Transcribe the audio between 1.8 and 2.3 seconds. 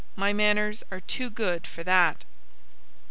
that."